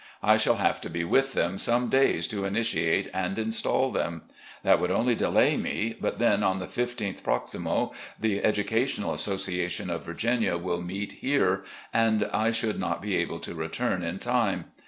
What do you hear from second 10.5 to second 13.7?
will meet here, and I should not be able to